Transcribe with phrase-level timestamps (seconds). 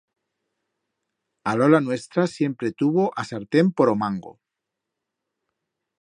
[1.43, 4.33] A lola nuestra siempre tuvo a sartén por o mango.